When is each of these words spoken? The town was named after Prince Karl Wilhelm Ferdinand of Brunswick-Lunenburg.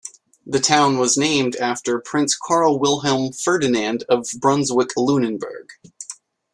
The 0.47 0.59
town 0.59 0.97
was 0.97 1.15
named 1.15 1.55
after 1.57 1.99
Prince 1.99 2.35
Karl 2.35 2.79
Wilhelm 2.79 3.33
Ferdinand 3.33 4.03
of 4.09 4.27
Brunswick-Lunenburg. 4.39 5.67